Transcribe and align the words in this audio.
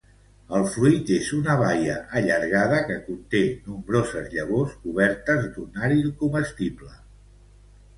El 0.59 0.63
fruit 0.75 1.11
és 1.17 1.27
una 1.39 1.57
baia 1.59 1.97
allargada 2.21 2.81
que 2.89 2.97
conté 3.11 3.45
nombroses 3.69 4.35
llavors 4.35 4.77
cobertes 4.89 5.49
d'un 5.55 5.83
aril 5.87 6.15
comestible. 6.27 6.97